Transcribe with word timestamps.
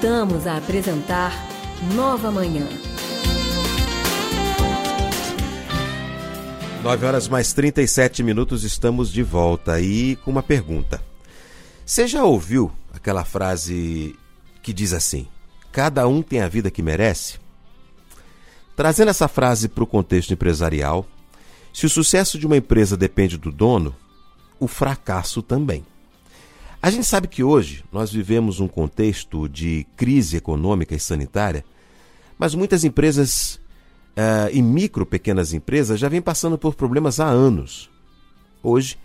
Voltamos 0.00 0.46
a 0.46 0.56
apresentar 0.56 1.30
Nova 1.94 2.30
Manhã. 2.30 2.66
9 6.82 7.04
horas 7.04 7.28
mais 7.28 7.52
37 7.52 8.22
minutos, 8.22 8.64
estamos 8.64 9.12
de 9.12 9.22
volta 9.22 9.74
aí 9.74 10.16
com 10.24 10.30
uma 10.30 10.42
pergunta. 10.42 11.02
Você 11.84 12.08
já 12.08 12.24
ouviu 12.24 12.72
aquela 12.94 13.26
frase 13.26 14.16
que 14.62 14.72
diz 14.72 14.94
assim: 14.94 15.28
Cada 15.70 16.08
um 16.08 16.22
tem 16.22 16.40
a 16.40 16.48
vida 16.48 16.70
que 16.70 16.80
merece? 16.80 17.38
Trazendo 18.74 19.10
essa 19.10 19.28
frase 19.28 19.68
para 19.68 19.84
o 19.84 19.86
contexto 19.86 20.32
empresarial, 20.32 21.06
se 21.74 21.84
o 21.84 21.90
sucesso 21.90 22.38
de 22.38 22.46
uma 22.46 22.56
empresa 22.56 22.96
depende 22.96 23.36
do 23.36 23.52
dono, 23.52 23.94
o 24.58 24.66
fracasso 24.66 25.42
também. 25.42 25.84
A 26.82 26.90
gente 26.90 27.04
sabe 27.04 27.28
que 27.28 27.44
hoje 27.44 27.84
nós 27.92 28.10
vivemos 28.10 28.58
um 28.58 28.66
contexto 28.66 29.46
de 29.46 29.86
crise 29.96 30.38
econômica 30.38 30.94
e 30.94 31.00
sanitária, 31.00 31.62
mas 32.38 32.54
muitas 32.54 32.84
empresas 32.84 33.60
uh, 34.16 34.50
e 34.50 34.62
micro 34.62 35.04
pequenas 35.04 35.52
empresas 35.52 36.00
já 36.00 36.08
vêm 36.08 36.22
passando 36.22 36.56
por 36.56 36.74
problemas 36.74 37.20
há 37.20 37.26
anos. 37.26 37.90
Hoje, 38.62 38.98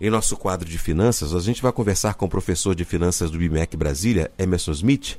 em 0.00 0.10
nosso 0.10 0.36
quadro 0.36 0.68
de 0.68 0.78
finanças, 0.78 1.34
a 1.34 1.40
gente 1.40 1.60
vai 1.60 1.72
conversar 1.72 2.14
com 2.14 2.26
o 2.26 2.30
professor 2.30 2.72
de 2.72 2.84
finanças 2.84 3.32
do 3.32 3.38
BIMEC 3.38 3.76
Brasília, 3.76 4.30
Emerson 4.38 4.70
Smith, 4.70 5.18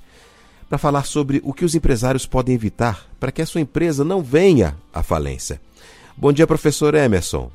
para 0.70 0.77
falar 0.77 1.03
sobre 1.05 1.41
o 1.44 1.53
que 1.53 1.66
os 1.66 1.75
empresários 1.75 2.25
podem 2.25 2.55
evitar 2.55 3.09
para 3.20 3.31
que 3.31 3.41
a 3.41 3.45
sua 3.45 3.59
empresa 3.59 4.05
não 4.05 4.23
venha 4.23 4.77
à 4.94 5.03
falência. 5.03 5.59
Bom 6.16 6.31
dia, 6.31 6.47
professor 6.47 6.95
Emerson. 6.95 7.52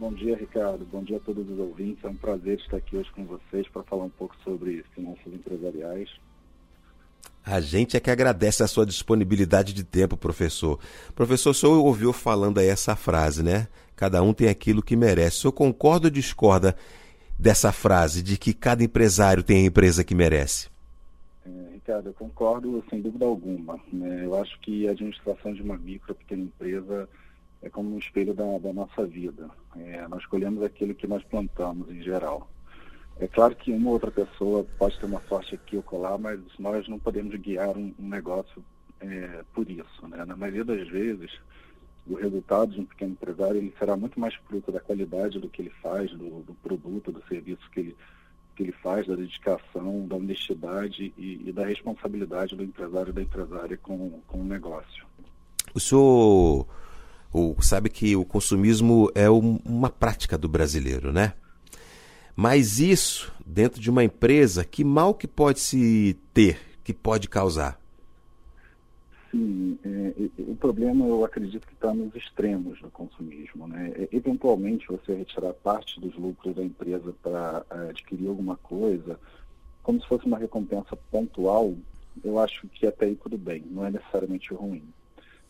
Bom 0.00 0.14
dia, 0.14 0.34
Ricardo. 0.34 0.86
Bom 0.90 1.04
dia 1.04 1.18
a 1.18 1.20
todos 1.20 1.46
os 1.46 1.58
ouvintes. 1.58 2.02
É 2.02 2.08
um 2.08 2.16
prazer 2.16 2.58
estar 2.58 2.78
aqui 2.78 2.96
hoje 2.96 3.12
com 3.12 3.26
vocês 3.26 3.68
para 3.68 3.82
falar 3.82 4.04
um 4.04 4.08
pouco 4.08 4.34
sobre 4.42 4.82
finanças 4.94 5.26
empresariais. 5.26 6.08
A 7.44 7.60
gente 7.60 7.98
é 7.98 8.00
que 8.00 8.10
agradece 8.10 8.62
a 8.62 8.66
sua 8.66 8.86
disponibilidade 8.86 9.74
de 9.74 9.84
tempo, 9.84 10.16
professor. 10.16 10.80
Professor, 11.14 11.50
o 11.50 11.54
senhor 11.54 11.84
ouviu 11.84 12.14
falando 12.14 12.56
aí 12.56 12.68
essa 12.68 12.96
frase, 12.96 13.42
né? 13.42 13.68
Cada 13.94 14.22
um 14.22 14.32
tem 14.32 14.48
aquilo 14.48 14.82
que 14.82 14.96
merece. 14.96 15.36
O 15.36 15.40
senhor 15.42 15.52
concorda 15.52 16.06
ou 16.06 16.10
discorda 16.10 16.74
dessa 17.38 17.70
frase 17.70 18.22
de 18.22 18.38
que 18.38 18.54
cada 18.54 18.82
empresário 18.82 19.42
tem 19.42 19.64
a 19.64 19.66
empresa 19.66 20.02
que 20.02 20.14
merece? 20.14 20.70
É, 21.44 21.74
Ricardo, 21.74 22.08
eu 22.08 22.14
concordo 22.14 22.82
sem 22.88 23.02
dúvida 23.02 23.26
alguma. 23.26 23.78
Né? 23.92 24.24
Eu 24.24 24.34
acho 24.40 24.58
que 24.60 24.88
a 24.88 24.92
administração 24.92 25.52
de 25.52 25.60
uma 25.60 25.76
micro, 25.76 26.14
pequena 26.14 26.44
empresa 26.44 27.06
é 27.62 27.68
como 27.68 27.94
um 27.94 27.98
espelho 27.98 28.34
da, 28.34 28.58
da 28.58 28.72
nossa 28.72 29.06
vida. 29.06 29.50
É, 29.76 30.06
nós 30.08 30.24
colhemos 30.26 30.62
aquilo 30.62 30.94
que 30.94 31.06
nós 31.06 31.22
plantamos 31.24 31.90
em 31.90 32.02
geral. 32.02 32.48
É 33.18 33.28
claro 33.28 33.54
que 33.54 33.70
uma 33.70 33.90
outra 33.90 34.10
pessoa 34.10 34.64
pode 34.78 34.98
ter 34.98 35.06
uma 35.06 35.20
sorte 35.28 35.54
aqui 35.54 35.76
ou 35.76 35.82
colar, 35.82 36.16
mas 36.16 36.40
nós 36.58 36.88
não 36.88 36.98
podemos 36.98 37.34
guiar 37.36 37.76
um, 37.76 37.92
um 37.98 38.08
negócio 38.08 38.64
é, 39.00 39.44
por 39.52 39.70
isso. 39.70 40.08
Né? 40.08 40.24
Na 40.24 40.34
maioria 40.34 40.64
das 40.64 40.88
vezes, 40.88 41.30
o 42.06 42.14
resultado 42.14 42.72
de 42.72 42.80
um 42.80 42.86
pequeno 42.86 43.12
empresário 43.12 43.58
ele 43.58 43.74
será 43.78 43.94
muito 43.96 44.18
mais 44.18 44.34
fruto 44.34 44.72
da 44.72 44.80
qualidade 44.80 45.38
do 45.38 45.50
que 45.50 45.60
ele 45.60 45.72
faz, 45.82 46.10
do, 46.12 46.42
do 46.42 46.54
produto, 46.62 47.12
do 47.12 47.22
serviço 47.28 47.70
que 47.70 47.80
ele, 47.80 47.96
que 48.56 48.62
ele 48.62 48.72
faz, 48.72 49.06
da 49.06 49.14
dedicação, 49.14 50.06
da 50.08 50.16
honestidade 50.16 51.12
e, 51.18 51.42
e 51.46 51.52
da 51.52 51.66
responsabilidade 51.66 52.56
do 52.56 52.64
empresário 52.64 53.10
e 53.10 53.14
da 53.14 53.22
empresária 53.22 53.76
com, 53.76 54.20
com 54.26 54.40
o 54.40 54.44
negócio. 54.44 55.04
O 55.74 55.78
senhor 55.78 56.66
o, 57.32 57.54
sabe 57.60 57.88
que 57.88 58.16
o 58.16 58.24
consumismo 58.24 59.10
é 59.14 59.30
um, 59.30 59.58
uma 59.64 59.88
prática 59.88 60.36
do 60.36 60.48
brasileiro, 60.48 61.12
né? 61.12 61.34
Mas 62.34 62.78
isso, 62.78 63.32
dentro 63.44 63.80
de 63.80 63.90
uma 63.90 64.02
empresa, 64.02 64.64
que 64.64 64.82
mal 64.82 65.14
que 65.14 65.28
pode 65.28 65.60
se 65.60 66.16
ter, 66.32 66.58
que 66.82 66.92
pode 66.92 67.28
causar? 67.28 67.78
Sim, 69.30 69.78
é, 69.84 70.12
o 70.38 70.56
problema 70.56 71.06
eu 71.06 71.24
acredito 71.24 71.66
que 71.66 71.74
está 71.74 71.94
nos 71.94 72.14
extremos 72.16 72.80
do 72.80 72.90
consumismo. 72.90 73.68
Né? 73.68 73.92
Eventualmente 74.10 74.88
você 74.88 75.14
retirar 75.14 75.52
parte 75.52 76.00
dos 76.00 76.16
lucros 76.16 76.56
da 76.56 76.64
empresa 76.64 77.14
para 77.22 77.64
é, 77.70 77.90
adquirir 77.90 78.28
alguma 78.28 78.56
coisa, 78.56 79.20
como 79.82 80.00
se 80.00 80.08
fosse 80.08 80.26
uma 80.26 80.38
recompensa 80.38 80.96
pontual, 81.10 81.74
eu 82.24 82.38
acho 82.40 82.66
que 82.68 82.86
até 82.86 83.06
aí 83.06 83.14
tudo 83.14 83.38
bem, 83.38 83.62
não 83.70 83.86
é 83.86 83.90
necessariamente 83.90 84.52
ruim 84.52 84.82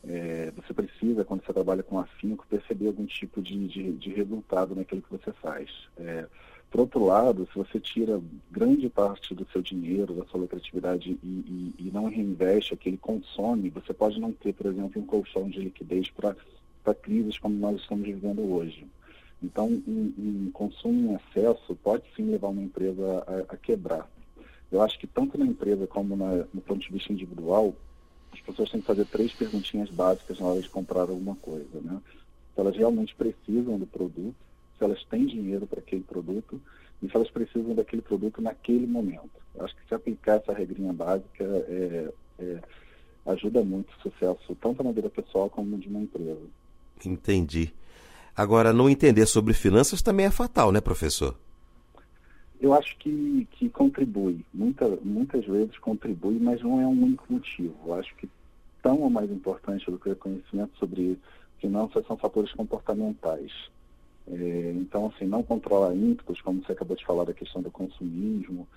é, 0.07 0.53
você 0.57 0.73
precisa, 0.73 1.25
quando 1.25 1.45
você 1.45 1.53
trabalha 1.53 1.83
com 1.83 1.99
afinco, 1.99 2.47
perceber 2.49 2.89
algum 2.89 3.07
tipo 3.07 3.43
de, 3.43 3.69
de, 3.69 3.93
de 3.93 4.11
resultado 4.11 4.75
naquilo 4.75 5.03
que 5.03 5.11
você 5.11 5.33
faz. 5.33 5.71
É, 5.99 6.27
por 6.71 6.81
outro 6.83 7.05
lado, 7.05 7.49
se 7.53 7.59
você 7.59 7.81
tira 7.81 8.21
grande 8.51 8.89
parte 8.89 9.35
do 9.35 9.47
seu 9.51 9.61
dinheiro, 9.61 10.15
da 10.15 10.25
sua 10.27 10.41
lucratividade 10.41 11.19
e, 11.23 11.27
e, 11.27 11.75
e 11.79 11.91
não 11.93 12.05
reinveste, 12.07 12.75
aquele 12.75 12.97
consome, 12.97 13.71
você 13.71 13.93
pode 13.93 14.21
não 14.21 14.33
ter, 14.33 14.55
por 14.55 14.67
exemplo, 14.67 15.03
um 15.03 15.07
colchão 15.07 15.51
de 15.51 15.59
liquidez 15.59 16.09
para 16.11 16.95
crises 16.95 17.39
como 17.39 17.57
nós 17.57 17.81
estamos 17.81 18.07
vivendo 18.07 18.41
hoje. 18.53 18.87
Então, 19.43 19.67
um, 19.69 20.13
um, 20.19 20.51
consumo 20.53 21.13
em 21.13 21.15
excesso 21.17 21.75
pode 21.83 22.05
sim 22.15 22.31
levar 22.31 22.49
uma 22.49 22.63
empresa 22.63 23.25
a, 23.27 23.55
a 23.55 23.57
quebrar. 23.57 24.09
Eu 24.71 24.81
acho 24.83 24.99
que 24.99 25.07
tanto 25.07 25.37
na 25.37 25.47
empresa 25.47 25.87
como 25.87 26.17
na, 26.17 26.45
no 26.55 26.61
ponto 26.61 26.81
de 26.81 26.93
vista 26.93 27.13
individual, 27.13 27.75
as 28.33 28.41
pessoas 28.41 28.71
têm 28.71 28.81
que 28.81 28.87
fazer 28.87 29.05
três 29.07 29.33
perguntinhas 29.33 29.91
básicas 29.91 30.39
na 30.39 30.47
hora 30.47 30.61
de 30.61 30.69
comprar 30.69 31.03
alguma 31.03 31.37
coisa, 31.37 31.81
né? 31.83 32.01
Se 32.55 32.61
elas 32.61 32.77
realmente 32.77 33.15
precisam 33.15 33.79
do 33.79 33.87
produto, 33.87 34.35
se 34.79 34.85
elas 34.85 35.03
têm 35.05 35.27
dinheiro 35.27 35.67
para 35.67 35.81
aquele 35.81 36.03
produto 36.03 36.61
e 37.03 37.09
se 37.09 37.17
elas 37.17 37.31
precisam 37.31 37.75
daquele 37.75 38.03
produto 38.03 38.41
naquele 38.41 38.87
momento. 38.87 39.31
Acho 39.59 39.75
que 39.75 39.87
se 39.87 39.95
aplicar 39.95 40.37
essa 40.37 40.53
regrinha 40.53 40.93
básica 40.93 41.45
é, 41.45 42.13
é, 42.39 42.59
ajuda 43.27 43.63
muito 43.63 43.91
o 43.91 44.03
sucesso, 44.03 44.57
tanto 44.61 44.83
na 44.83 44.93
vida 44.93 45.09
pessoal 45.11 45.49
como 45.51 45.79
de 45.79 45.89
uma 45.89 46.01
empresa. 46.01 46.41
Entendi. 47.05 47.73
Agora, 48.37 48.73
não 48.73 48.89
entender 48.89 49.27
sobre 49.27 49.53
finanças 49.55 50.03
também 50.03 50.27
é 50.27 50.31
fatal, 50.31 50.73
né, 50.73 50.81
professor? 50.81 51.37
Eu 52.61 52.75
acho 52.75 52.97
que, 52.99 53.49
que 53.53 53.71
contribui, 53.71 54.45
Muita, 54.53 54.87
muitas 55.03 55.47
vezes 55.47 55.79
contribui, 55.79 56.39
mas 56.39 56.63
não 56.63 56.81
é 56.81 56.87
um 56.87 57.03
único 57.03 57.25
motivo. 57.33 57.75
Eu 57.87 57.95
acho 57.95 58.15
que 58.17 58.29
tão 58.83 59.01
ou 59.01 59.11
mais 59.11 59.31
importante 59.31 59.91
do 59.91 59.99
que 59.99 60.11
o 60.11 60.17
conhecimento 60.17 60.77
sobre 60.79 61.19
finanças 61.59 62.07
são 62.07 62.17
fatores 62.17 62.53
comportamentais. 62.53 63.53
É, 64.29 64.73
então, 64.77 65.07
assim, 65.07 65.27
não 65.27 65.43
controlar 65.43 65.95
ímpetos, 65.95 66.41
como 66.43 66.63
você 66.63 66.73
acabou 66.73 66.97
de 66.97 67.05
falar 67.05 67.25
da 67.25 67.33
questão 67.33 67.63
do 67.63 67.71
consumismo, 67.71 68.69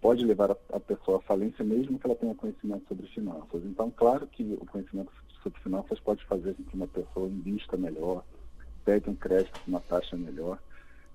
pode 0.00 0.24
levar 0.24 0.52
a, 0.52 0.56
a 0.72 0.80
pessoa 0.80 1.18
à 1.18 1.20
falência 1.20 1.64
mesmo 1.64 1.98
que 1.98 2.06
ela 2.06 2.16
tenha 2.16 2.34
conhecimento 2.34 2.86
sobre 2.88 3.06
finanças. 3.08 3.62
Então, 3.64 3.90
claro 3.90 4.26
que 4.26 4.42
o 4.60 4.66
conhecimento 4.66 5.12
sobre 5.42 5.60
finanças 5.60 5.98
pode 6.00 6.24
fazer 6.24 6.54
com 6.54 6.62
que 6.62 6.74
uma 6.74 6.86
pessoa 6.86 7.28
invista 7.28 7.76
melhor, 7.76 8.24
pegue 8.84 9.10
um 9.10 9.14
crédito 9.14 9.60
com 9.64 9.70
uma 9.70 9.80
taxa 9.80 10.16
melhor, 10.16 10.58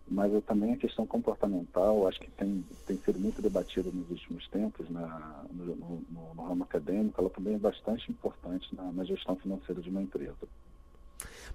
mas 0.10 0.32
eu, 0.32 0.42
também 0.42 0.74
a 0.74 0.78
questão 0.78 1.06
comportamental, 1.06 2.08
acho 2.08 2.20
que 2.20 2.30
tem, 2.32 2.64
tem 2.86 2.98
sido 2.98 3.20
muito 3.20 3.42
debatida 3.42 3.90
nos 3.92 4.10
últimos 4.10 4.48
tempos 4.48 4.90
na, 4.90 5.44
no, 5.52 5.76
no, 5.76 6.04
no, 6.36 6.44
ramo 6.44 6.64
acadêmico, 6.64 7.20
ela 7.20 7.30
também 7.30 7.56
é 7.56 7.58
bastante 7.58 8.10
importante 8.10 8.68
na, 8.74 8.92
na 8.92 9.04
gestão 9.04 9.36
financeira 9.36 9.82
de 9.82 9.90
uma 9.90 10.02
empresa. 10.02 10.36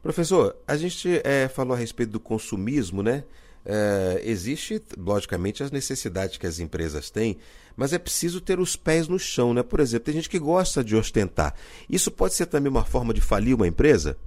Professor, 0.03 0.57
a 0.67 0.77
gente 0.77 1.21
é, 1.25 1.49
falou 1.49 1.75
a 1.75 1.79
respeito 1.79 2.11
do 2.11 2.21
consumismo, 2.21 3.03
né? 3.03 3.25
É, 3.65 4.21
existe, 4.25 4.83
logicamente, 4.99 5.63
as 5.63 5.71
necessidades 5.71 6.37
que 6.37 6.47
as 6.47 6.59
empresas 6.59 7.11
têm, 7.11 7.39
mas 7.77 7.93
é 7.93 7.99
preciso 7.99 8.41
ter 8.41 8.59
os 8.59 8.75
pés 8.77 9.07
no 9.09 9.19
chão, 9.19 9.55
né? 9.55 9.63
Por 9.63 9.81
exemplo, 9.81 10.07
tem 10.07 10.15
gente 10.15 10.29
que 10.29 10.39
gosta 10.39 10.83
de 10.83 10.97
ostentar. 10.97 11.55
Isso 11.89 12.11
pode 12.11 12.34
ser 12.34 12.47
também 12.47 12.71
uma 12.71 12.84
forma 12.84 13.15
de 13.15 13.21
falir 13.21 13.55
uma 13.55 13.69
empresa? 13.69 14.19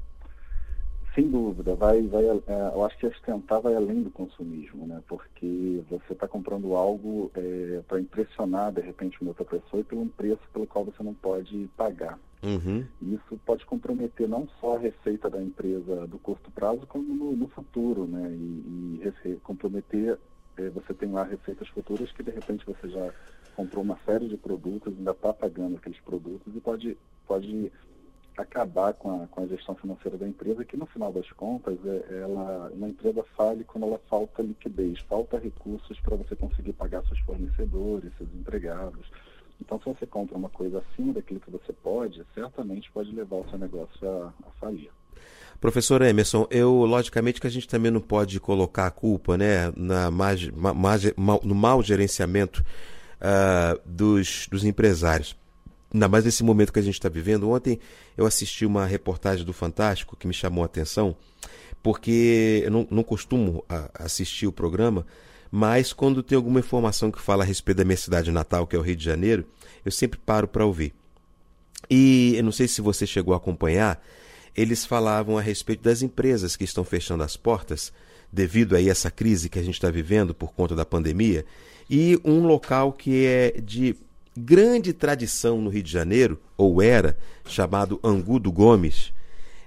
Sem 1.15 1.29
dúvida, 1.29 1.75
vai, 1.75 2.01
vai, 2.01 2.25
é, 2.25 2.71
eu 2.73 2.83
acho 2.83 2.97
que 2.97 3.07
ostentar 3.07 3.61
vai 3.61 3.73
além 3.73 4.03
do 4.03 4.09
consumismo, 4.09 4.85
né? 4.85 5.01
Porque 5.07 5.81
você 5.89 6.11
está 6.11 6.27
comprando 6.27 6.75
algo 6.75 7.31
é, 7.33 7.81
para 7.87 8.01
impressionar, 8.01 8.73
de 8.73 8.81
repente, 8.81 9.21
uma 9.21 9.29
outra 9.29 9.45
pessoa 9.45 9.79
e 9.79 9.83
pelo 9.85 10.01
um 10.01 10.09
preço 10.09 10.41
pelo 10.51 10.67
qual 10.67 10.83
você 10.83 11.01
não 11.01 11.13
pode 11.13 11.69
pagar. 11.77 12.19
Uhum. 12.43 12.85
Isso 13.01 13.39
pode 13.45 13.65
comprometer 13.65 14.27
não 14.27 14.45
só 14.59 14.75
a 14.75 14.79
receita 14.79 15.29
da 15.29 15.41
empresa 15.41 16.05
do 16.05 16.19
curto 16.19 16.51
prazo, 16.51 16.85
como 16.85 17.15
no, 17.15 17.31
no 17.31 17.47
futuro, 17.47 18.05
né? 18.05 18.29
E, 18.31 19.01
e 19.25 19.35
comprometer, 19.37 20.19
é, 20.57 20.69
você 20.69 20.93
tem 20.93 21.13
lá 21.13 21.23
receitas 21.23 21.69
futuras 21.69 22.11
que 22.11 22.23
de 22.23 22.31
repente 22.31 22.65
você 22.65 22.89
já 22.89 23.13
comprou 23.55 23.85
uma 23.85 23.97
série 24.05 24.27
de 24.27 24.35
produtos, 24.35 24.93
ainda 24.97 25.11
está 25.11 25.31
pagando 25.31 25.77
aqueles 25.77 25.99
produtos 26.01 26.53
e 26.53 26.59
pode, 26.59 26.97
pode 27.25 27.71
acabar 28.37 28.93
com 28.93 29.23
a, 29.23 29.27
com 29.27 29.43
a 29.43 29.47
gestão 29.47 29.75
financeira 29.75 30.17
da 30.17 30.27
empresa, 30.27 30.65
que 30.65 30.77
no 30.77 30.85
final 30.85 31.11
das 31.11 31.29
contas, 31.31 31.77
é, 31.85 32.21
ela, 32.21 32.71
uma 32.73 32.89
empresa 32.89 33.23
fale 33.35 33.63
quando 33.63 33.85
ela 33.85 33.99
falta 34.09 34.41
liquidez, 34.41 34.99
falta 35.01 35.37
recursos 35.37 35.99
para 36.01 36.15
você 36.15 36.35
conseguir 36.35 36.73
pagar 36.73 37.03
seus 37.07 37.19
fornecedores, 37.19 38.11
seus 38.17 38.29
empregados. 38.33 39.05
Então, 39.59 39.79
se 39.79 39.85
você 39.85 40.05
compra 40.05 40.37
uma 40.37 40.49
coisa 40.49 40.79
acima 40.79 41.13
daquilo 41.13 41.39
que 41.39 41.49
você 41.49 41.71
pode, 41.71 42.23
certamente 42.33 42.91
pode 42.91 43.13
levar 43.15 43.37
o 43.37 43.49
seu 43.49 43.57
negócio 43.57 44.09
a, 44.09 44.33
a 44.47 44.51
falir. 44.59 44.89
Professor 45.61 46.01
Emerson, 46.01 46.45
eu 46.51 46.71
logicamente 46.85 47.39
que 47.39 47.47
a 47.47 47.49
gente 47.49 47.67
também 47.67 47.89
não 47.89 48.01
pode 48.01 48.39
colocar 48.39 48.87
a 48.87 48.91
culpa 48.91 49.37
né, 49.37 49.71
na, 49.75 50.11
ma, 50.11 50.31
no 51.41 51.55
mau 51.55 51.81
gerenciamento 51.81 52.63
uh, 53.21 53.79
dos, 53.85 54.47
dos 54.51 54.65
empresários. 54.65 55.35
Ainda 55.95 56.09
mais 56.09 56.25
nesse 56.25 56.43
momento 56.43 56.73
que 56.73 56.79
a 56.79 56.81
gente 56.81 56.95
está 56.95 57.07
vivendo. 57.07 57.49
Ontem 57.49 57.79
eu 58.17 58.25
assisti 58.25 58.65
uma 58.65 58.85
reportagem 58.85 59.45
do 59.45 59.53
Fantástico 59.53 60.17
que 60.17 60.27
me 60.27 60.33
chamou 60.33 60.61
a 60.61 60.65
atenção, 60.65 61.15
porque 61.81 62.63
eu 62.65 62.69
não, 62.69 62.85
não 62.91 63.01
costumo 63.01 63.63
assistir 63.93 64.45
o 64.45 64.51
programa, 64.51 65.07
mas 65.49 65.93
quando 65.93 66.21
tem 66.21 66.35
alguma 66.35 66.59
informação 66.59 67.09
que 67.09 67.21
fala 67.21 67.45
a 67.45 67.47
respeito 67.47 67.77
da 67.77 67.85
minha 67.85 67.95
cidade 67.95 68.29
natal, 68.29 68.67
que 68.67 68.75
é 68.75 68.79
o 68.79 68.81
Rio 68.81 68.97
de 68.97 69.05
Janeiro, 69.05 69.45
eu 69.85 69.91
sempre 69.91 70.19
paro 70.19 70.49
para 70.49 70.65
ouvir. 70.65 70.93
E 71.89 72.33
eu 72.35 72.43
não 72.43 72.51
sei 72.51 72.67
se 72.67 72.81
você 72.81 73.07
chegou 73.07 73.33
a 73.33 73.37
acompanhar, 73.37 74.05
eles 74.53 74.85
falavam 74.85 75.37
a 75.37 75.41
respeito 75.41 75.83
das 75.83 76.01
empresas 76.01 76.57
que 76.57 76.65
estão 76.65 76.83
fechando 76.83 77.23
as 77.23 77.37
portas 77.37 77.93
devido 78.33 78.75
a 78.75 78.83
essa 78.83 79.09
crise 79.09 79.47
que 79.47 79.59
a 79.59 79.63
gente 79.63 79.75
está 79.75 79.89
vivendo 79.89 80.35
por 80.35 80.51
conta 80.51 80.75
da 80.75 80.85
pandemia, 80.85 81.45
e 81.89 82.19
um 82.25 82.45
local 82.45 82.91
que 82.91 83.25
é 83.25 83.61
de 83.61 83.95
grande 84.37 84.93
tradição 84.93 85.61
no 85.61 85.69
Rio 85.69 85.83
de 85.83 85.91
Janeiro, 85.91 86.39
ou 86.57 86.81
era, 86.81 87.17
chamado 87.45 87.99
Angu 88.03 88.39
do 88.39 88.51
Gomes. 88.51 89.13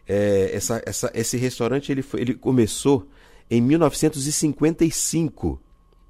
É, 0.07 0.51
essa, 0.55 0.83
essa, 0.85 1.11
esse 1.15 1.37
restaurante 1.37 1.93
ele, 1.93 2.03
foi, 2.03 2.21
ele 2.21 2.35
começou 2.35 3.09
em 3.51 3.61
1955, 3.61 5.61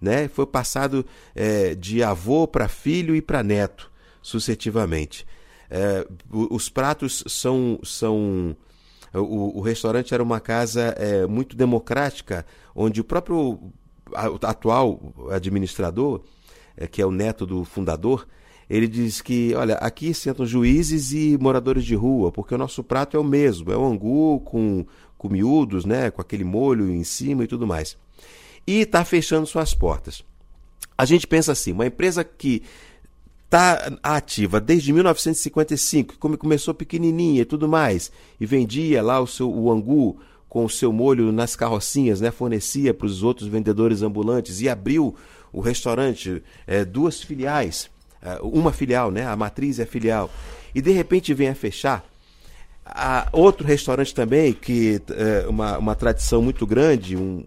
né? 0.01 0.29
Foi 0.29 0.47
passado 0.47 1.05
é, 1.35 1.75
de 1.75 2.03
avô 2.03 2.47
para 2.47 2.69
filho 2.69 3.15
e 3.15 3.23
para 3.23 3.43
neto, 3.43 3.91
sucessivamente. 4.23 5.27
É, 5.71 6.07
os 6.31 6.69
pratos 6.69 7.25
são, 7.27 7.79
são 7.83 8.57
o, 9.13 9.59
o, 9.59 9.61
restaurante 9.61 10.15
era 10.15 10.23
uma 10.23 10.41
casa 10.41 10.95
é, 10.97 11.27
muito 11.27 11.57
democrática, 11.57 12.47
onde 12.75 13.01
o 13.01 13.05
próprio 13.05 13.73
atual 14.43 15.13
administrador, 15.31 16.23
é, 16.77 16.87
que 16.87 17.03
é 17.03 17.07
o 17.07 17.11
neto 17.11 17.45
do 17.45 17.65
fundador, 17.65 18.27
ele 18.69 18.87
diz 18.87 19.21
que, 19.23 19.55
olha, 19.55 19.75
aqui 19.77 20.13
sentam 20.13 20.45
juízes 20.45 21.13
e 21.13 21.39
moradores 21.41 21.85
de 21.85 21.95
rua, 21.95 22.31
porque 22.31 22.55
o 22.55 22.59
nosso 22.59 22.85
prato 22.85 23.17
é 23.17 23.21
o 23.21 23.25
mesmo, 23.25 23.73
é 23.73 23.77
o 23.77 23.85
angu 23.85 24.41
com, 24.41 24.85
com 25.17 25.29
miúdos, 25.29 25.85
né, 25.85 26.11
com 26.11 26.21
aquele 26.21 26.45
molho 26.45 26.91
em 26.91 27.03
cima 27.03 27.45
e 27.45 27.47
tudo 27.47 27.67
mais. 27.67 27.97
E 28.67 28.81
está 28.81 29.05
fechando 29.05 29.47
suas 29.47 29.73
portas. 29.73 30.23
A 30.97 31.07
gente 31.07 31.27
pensa 31.27 31.53
assim, 31.53 31.73
uma 31.73 31.87
empresa 31.87 32.23
que 32.23 32.63
está 33.45 33.91
ativa 34.03 34.61
desde 34.61 34.93
1955, 34.93 36.17
como 36.19 36.37
começou 36.37 36.75
pequenininha 36.75 37.41
e 37.41 37.47
tudo 37.47 37.67
mais, 37.67 38.13
e 38.39 38.45
vendia 38.45 39.03
lá 39.03 39.19
o 39.19 39.27
seu 39.27 39.51
o 39.51 39.73
angu 39.73 40.19
com 40.47 40.65
o 40.65 40.71
seu 40.71 40.93
molho 40.93 41.33
nas 41.33 41.57
carrocinhas, 41.57 42.21
né, 42.21 42.31
fornecia 42.31 42.93
para 42.93 43.07
os 43.07 43.23
outros 43.23 43.49
vendedores 43.49 44.03
ambulantes 44.03 44.61
e 44.61 44.69
abriu 44.69 45.15
o 45.51 45.61
restaurante, 45.61 46.43
é, 46.67 46.85
duas 46.85 47.23
filiais, 47.23 47.91
uma 48.43 48.73
filial, 48.73 49.11
né, 49.11 49.27
a 49.27 49.37
matriz 49.37 49.79
é 49.79 49.87
filial, 49.87 50.31
e 50.75 50.81
de 50.81 50.91
repente 50.91 51.33
vem 51.35 51.49
a 51.49 51.55
fechar. 51.55 52.05
A, 52.85 53.29
outro 53.33 53.67
restaurante 53.67 54.15
também, 54.15 54.53
que 54.53 55.01
é 55.11 55.47
uma, 55.49 55.79
uma 55.79 55.95
tradição 55.95 56.41
muito 56.41 56.67
grande, 56.67 57.17
um, 57.17 57.45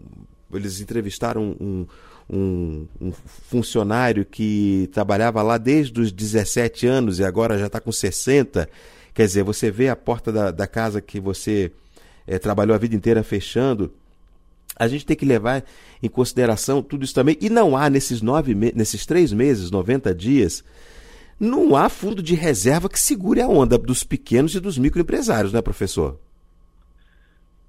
eles 0.52 0.80
entrevistaram 0.80 1.56
um, 1.60 1.86
um, 2.30 2.86
um, 3.00 3.12
funcionário 3.50 4.24
que 4.24 4.88
trabalhava 4.92 5.42
lá 5.42 5.58
desde 5.58 6.00
os 6.00 6.12
17 6.12 6.86
anos 6.86 7.18
e 7.18 7.24
agora 7.24 7.58
já 7.58 7.66
está 7.66 7.80
com 7.80 7.90
60. 7.90 8.68
Quer 9.14 9.26
dizer, 9.26 9.42
você 9.42 9.70
vê 9.70 9.88
a 9.88 9.96
porta 9.96 10.32
da, 10.32 10.50
da 10.50 10.66
casa 10.66 11.00
que 11.00 11.20
você 11.20 11.72
é, 12.26 12.38
trabalhou 12.38 12.74
a 12.74 12.78
vida 12.78 12.94
inteira 12.94 13.22
fechando. 13.22 13.92
A 14.82 14.88
gente 14.88 15.06
tem 15.06 15.16
que 15.16 15.24
levar 15.24 15.64
em 16.02 16.08
consideração 16.08 16.82
tudo 16.82 17.04
isso 17.04 17.14
também. 17.14 17.36
E 17.40 17.48
não 17.48 17.76
há 17.76 17.88
nesses, 17.88 18.20
nove 18.20 18.52
nesses 18.52 19.06
três 19.06 19.32
meses, 19.32 19.70
90 19.70 20.12
dias, 20.12 20.64
não 21.38 21.76
há 21.76 21.88
fundo 21.88 22.20
de 22.20 22.34
reserva 22.34 22.88
que 22.88 22.98
segure 22.98 23.40
a 23.40 23.46
onda 23.46 23.78
dos 23.78 24.02
pequenos 24.02 24.56
e 24.56 24.60
dos 24.60 24.78
microempresários, 24.78 25.52
né, 25.52 25.62
professor? 25.62 26.18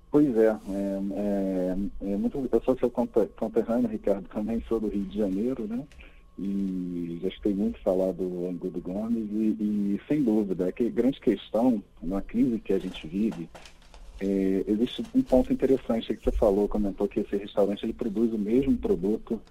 Pois 0.09 0.35
é, 0.37 0.47
é, 0.47 0.99
é, 1.15 1.75
é 2.01 2.17
muito, 2.17 2.49
eu 2.51 2.61
sou 2.61 2.77
seu 2.77 2.89
conterrâneo, 2.89 3.89
Ricardo, 3.89 4.27
também 4.29 4.63
sou 4.67 4.79
do 4.79 4.87
Rio 4.87 5.03
de 5.05 5.17
Janeiro, 5.17 5.67
né? 5.67 5.83
E 6.37 7.19
já 7.21 7.27
escutei 7.27 7.53
muito 7.53 7.79
falar 7.81 8.11
do 8.11 8.47
Angu 8.47 8.69
do 8.69 8.81
Gomes 8.81 9.27
e, 9.31 9.55
e, 9.59 10.01
sem 10.07 10.23
dúvida, 10.23 10.67
é 10.67 10.71
que 10.71 10.89
grande 10.89 11.19
questão 11.19 11.83
na 12.01 12.23
crise 12.23 12.59
que 12.59 12.73
a 12.73 12.79
gente 12.79 13.07
vive, 13.07 13.47
é, 14.23 14.71
existe 14.71 15.03
um 15.13 15.21
ponto 15.21 15.51
interessante 15.51 16.15
que 16.15 16.23
você 16.23 16.31
falou, 16.31 16.67
comentou 16.67 17.07
que 17.07 17.19
esse 17.19 17.35
restaurante 17.35 17.83
ele 17.83 17.93
produz 17.93 18.31
o 18.33 18.37
mesmo 18.37 18.77
produto 18.77 19.41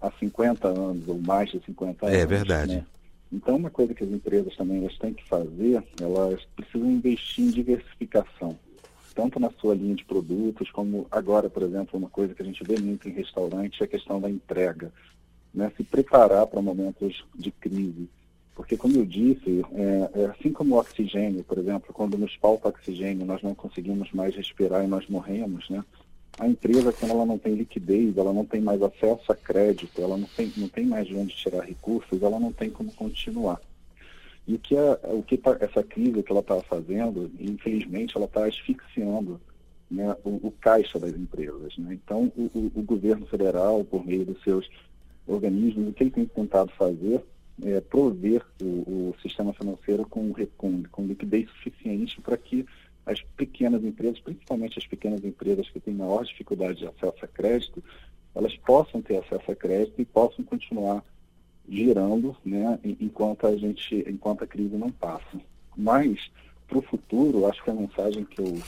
há 0.00 0.10
50 0.10 0.66
anos 0.66 1.08
ou 1.08 1.18
mais 1.18 1.50
de 1.50 1.60
50 1.64 2.04
é 2.04 2.08
anos. 2.08 2.20
É 2.20 2.26
verdade. 2.26 2.76
Né? 2.76 2.86
Então, 3.32 3.56
uma 3.56 3.70
coisa 3.70 3.94
que 3.94 4.02
as 4.02 4.10
empresas 4.10 4.56
também 4.56 4.78
elas 4.78 4.96
têm 4.98 5.14
que 5.14 5.26
fazer, 5.28 5.84
elas 6.00 6.44
precisam 6.56 6.90
investir 6.90 7.44
em 7.44 7.50
diversificação 7.50 8.56
tanto 9.18 9.40
na 9.40 9.50
sua 9.50 9.74
linha 9.74 9.96
de 9.96 10.04
produtos, 10.04 10.70
como 10.70 11.08
agora, 11.10 11.50
por 11.50 11.64
exemplo, 11.64 11.98
uma 11.98 12.08
coisa 12.08 12.36
que 12.36 12.40
a 12.40 12.44
gente 12.44 12.62
vê 12.62 12.78
muito 12.78 13.08
em 13.08 13.12
restaurante 13.12 13.82
é 13.82 13.84
a 13.84 13.88
questão 13.88 14.20
da 14.20 14.30
entrega. 14.30 14.92
Né? 15.52 15.72
Se 15.76 15.82
preparar 15.82 16.46
para 16.46 16.62
momentos 16.62 17.24
de 17.34 17.50
crise. 17.50 18.08
Porque, 18.58 18.76
como 18.76 18.96
eu 18.96 19.06
disse, 19.06 19.64
é, 19.72 20.20
é 20.20 20.24
assim 20.26 20.52
como 20.52 20.74
o 20.74 20.78
oxigênio, 20.80 21.44
por 21.44 21.58
exemplo, 21.58 21.94
quando 21.94 22.18
nos 22.18 22.34
falta 22.34 22.66
oxigênio, 22.66 23.24
nós 23.24 23.40
não 23.40 23.54
conseguimos 23.54 24.10
mais 24.10 24.34
respirar 24.34 24.84
e 24.84 24.88
nós 24.88 25.06
morremos, 25.06 25.70
né? 25.70 25.84
A 26.40 26.48
empresa, 26.48 26.92
quando 26.92 27.12
ela 27.12 27.24
não 27.24 27.38
tem 27.38 27.54
liquidez, 27.54 28.18
ela 28.18 28.32
não 28.32 28.44
tem 28.44 28.60
mais 28.60 28.82
acesso 28.82 29.30
a 29.30 29.36
crédito, 29.36 30.02
ela 30.02 30.16
não 30.16 30.26
tem, 30.36 30.52
não 30.56 30.68
tem 30.68 30.84
mais 30.84 31.06
de 31.06 31.14
onde 31.14 31.36
tirar 31.36 31.64
recursos, 31.64 32.20
ela 32.20 32.40
não 32.40 32.52
tem 32.52 32.68
como 32.68 32.90
continuar. 32.90 33.60
E 34.44 34.54
o 34.54 34.58
que, 34.58 34.76
a, 34.76 34.98
o 35.04 35.22
que 35.22 35.36
tá, 35.36 35.56
essa 35.60 35.84
crise 35.84 36.20
que 36.24 36.32
ela 36.32 36.40
está 36.40 36.60
fazendo, 36.62 37.30
infelizmente, 37.38 38.16
ela 38.16 38.26
está 38.26 38.44
asfixiando 38.44 39.40
né, 39.88 40.16
o, 40.24 40.48
o, 40.48 40.54
caixa 40.60 40.98
das 40.98 41.14
empresas. 41.14 41.78
Né? 41.78 41.94
Então, 41.94 42.32
o, 42.36 42.50
o, 42.52 42.72
o, 42.74 42.82
governo 42.82 43.24
federal, 43.26 43.84
por 43.84 44.04
meio 44.04 44.24
dos 44.24 44.42
seus 44.42 44.68
organismos, 45.28 45.90
o 45.90 45.92
que 45.92 46.02
ele 46.02 46.10
tem 46.10 46.26
tentado 46.26 46.72
fazer 46.72 47.22
é 47.64 47.80
prover 47.80 48.44
o, 48.62 49.14
sistema 49.20 49.52
financeiro 49.52 50.06
com, 50.06 50.32
com, 50.56 50.82
com 50.84 51.06
liquidez 51.06 51.48
suficiente 51.50 52.20
para 52.20 52.36
que 52.36 52.64
as 53.04 53.22
pequenas 53.36 53.82
empresas, 53.82 54.20
principalmente 54.20 54.78
as 54.78 54.86
pequenas 54.86 55.24
empresas 55.24 55.68
que 55.70 55.80
têm 55.80 55.94
maior 55.94 56.24
dificuldade 56.24 56.78
de 56.78 56.86
acesso 56.86 57.24
a 57.24 57.28
crédito, 57.28 57.82
elas 58.34 58.54
possam 58.58 59.00
ter 59.00 59.16
acesso 59.16 59.50
a 59.50 59.56
crédito 59.56 60.00
e 60.00 60.04
possam 60.04 60.44
continuar 60.44 61.02
girando, 61.68 62.36
né, 62.44 62.78
enquanto 62.84 63.46
a 63.46 63.56
gente, 63.56 64.04
enquanto 64.08 64.44
a 64.44 64.46
crise 64.46 64.76
não 64.76 64.90
passa. 64.90 65.40
Mas 65.76 66.30
para 66.66 66.78
o 66.78 66.82
futuro, 66.82 67.46
acho 67.46 67.62
que 67.62 67.70
a 67.70 67.74
mensagem 67.74 68.24
que 68.24 68.40
eu 68.40 68.58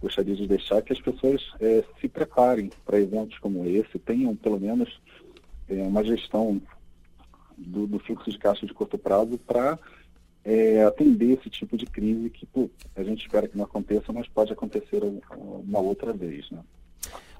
gostaria 0.00 0.34
de 0.34 0.46
deixar 0.46 0.78
é 0.78 0.82
que 0.82 0.92
as 0.92 1.00
pessoas 1.00 1.42
é, 1.60 1.82
se 2.00 2.08
preparem 2.08 2.70
para 2.84 3.00
eventos 3.00 3.38
como 3.38 3.64
esse, 3.66 3.98
tenham 3.98 4.36
pelo 4.36 4.60
menos 4.60 5.00
é, 5.68 5.82
uma 5.82 6.04
gestão 6.04 6.60
do, 7.56 7.86
do, 7.86 7.98
fluxo 7.98 8.30
de 8.30 8.38
caixa 8.38 8.66
de 8.66 8.74
curto 8.74 8.98
prazo 8.98 9.38
para 9.38 9.78
é, 10.44 10.84
atender 10.84 11.38
esse 11.38 11.50
tipo 11.50 11.76
de 11.76 11.86
crise 11.86 12.30
que 12.30 12.46
pô, 12.46 12.70
a 12.94 13.02
gente 13.02 13.22
espera 13.22 13.48
que 13.48 13.56
não 13.56 13.64
aconteça, 13.64 14.12
mas 14.12 14.28
pode 14.28 14.52
acontecer 14.52 15.02
uma 15.38 15.80
outra 15.80 16.12
vez. 16.12 16.50
Né? 16.50 16.60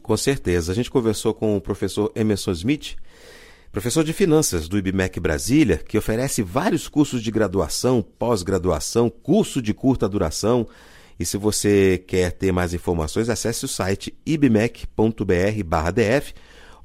Com 0.03 0.17
certeza. 0.17 0.73
A 0.73 0.75
gente 0.75 0.91
conversou 0.91 1.35
com 1.35 1.57
o 1.57 1.61
professor 1.61 2.11
Emerson 2.15 2.53
Smith, 2.53 2.97
Professor 3.73 4.03
de 4.03 4.13
Finanças 4.15 4.69
do 4.69 4.79
IBMEC 4.79 5.21
Brasília, 5.21 5.77
que 5.77 5.99
oferece 5.99 6.43
vários 6.43 6.89
cursos 6.89 7.23
de 7.23 7.31
graduação, 7.31 8.01
pós-graduação, 8.01 9.11
curso 9.11 9.61
de 9.61 9.75
curta 9.75 10.09
duração. 10.09 10.67
E 11.21 11.27
se 11.27 11.37
você 11.37 12.03
quer 12.07 12.33
ter 12.33 12.53
mais 12.53 12.73
informações, 12.73 13.29
acesse 13.29 13.67
o 13.67 13.69
site 13.69 14.17
ibmec.br/df 14.25 14.87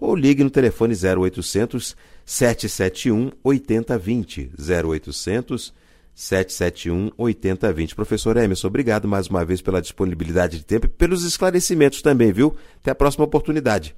ou 0.02 0.16
ligue 0.16 0.44
no 0.44 0.50
telefone 0.50 0.96
0800 0.96 1.96
771 2.26 3.32
8020. 3.44 4.52
0800 4.60 5.74
771 6.14 7.12
8020. 7.18 7.96
Professor 7.96 8.36
Emerson, 8.36 8.68
obrigado 8.68 9.08
mais 9.08 9.28
uma 9.28 9.46
vez 9.46 9.62
pela 9.62 9.82
disponibilidade 9.82 10.58
de 10.58 10.66
tempo 10.66 10.88
e 10.88 10.90
pelos 10.90 11.24
esclarecimentos 11.24 12.02
também, 12.02 12.32
viu? 12.32 12.56
Até 12.82 12.92
a 12.92 12.96
próxima 12.96 13.26
oportunidade. 13.26 13.96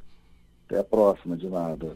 Até 0.67 0.79
a 0.79 0.83
próxima, 0.83 1.38
de 1.38 1.48
nada. 1.48 1.95